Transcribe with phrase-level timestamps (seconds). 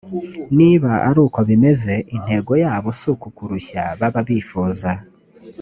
[0.57, 4.89] niba ari uko bimeze intego yabo si ukukurushya baba bifuza